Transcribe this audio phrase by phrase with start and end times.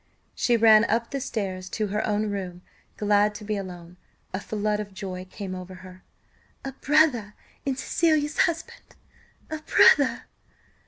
[0.33, 2.63] She ran up stairs to her own room,
[2.97, 3.97] glad to be alone;
[4.33, 6.03] a flood of joy came over her.
[6.65, 7.35] "A brother
[7.67, 8.95] in Cecilia's husband!
[9.51, 10.23] a brother!"